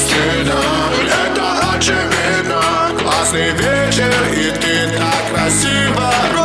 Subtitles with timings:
[0.00, 0.92] стенам
[1.26, 2.62] Это очевидно.
[3.00, 6.39] Классный вечер и ты так красиво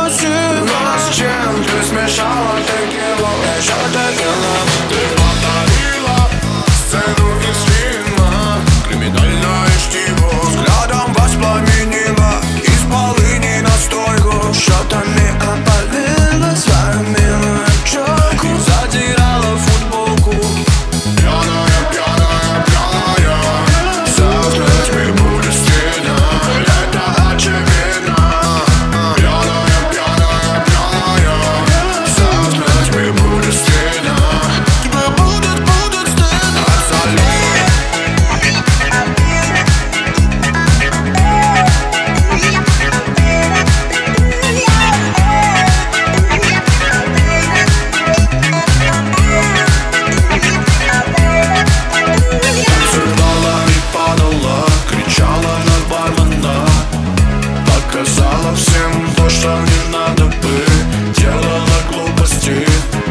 [58.46, 62.64] Делала всем то, что не надо бы Делала глупости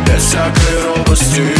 [0.07, 1.54] Без всякой робости.